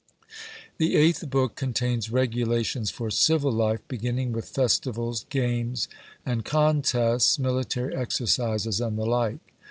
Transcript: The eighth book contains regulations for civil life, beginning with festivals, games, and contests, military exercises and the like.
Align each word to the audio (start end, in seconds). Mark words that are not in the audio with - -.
The 0.79 0.95
eighth 0.95 1.29
book 1.29 1.53
contains 1.55 2.09
regulations 2.11 2.89
for 2.89 3.11
civil 3.11 3.51
life, 3.51 3.81
beginning 3.87 4.31
with 4.31 4.49
festivals, 4.49 5.25
games, 5.29 5.87
and 6.25 6.43
contests, 6.43 7.37
military 7.37 7.95
exercises 7.95 8.81
and 8.81 8.97
the 8.97 9.05
like. 9.05 9.37